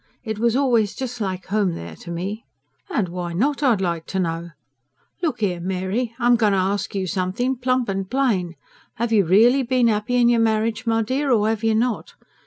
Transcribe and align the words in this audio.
It 0.23 0.39
was 0.39 0.55
always 0.55 0.95
just 0.95 1.21
like 1.21 1.45
home 1.45 1.75
there 1.75 1.95
to 1.97 2.09
me." 2.09 2.43
"And 2.89 3.07
why 3.07 3.33
not, 3.33 3.61
I'd 3.61 3.81
like 3.81 4.07
to 4.07 4.19
know! 4.19 4.49
Look 5.21 5.43
'ere, 5.43 5.59
Mary, 5.59 6.15
I'm 6.17 6.35
going 6.37 6.53
to 6.53 6.57
ask 6.57 6.95
you 6.95 7.05
something, 7.05 7.55
plump 7.55 7.87
and 7.87 8.09
plain. 8.09 8.55
'Ave 8.97 9.15
you 9.15 9.23
really 9.25 9.61
been 9.61 9.89
happy 9.89 10.15
in 10.15 10.27
your 10.27 10.39
marriage, 10.41 10.87
my 10.87 11.03
dear, 11.03 11.29
or 11.31 11.47
'ave 11.47 11.67
you 11.67 11.75
not? 11.75 12.15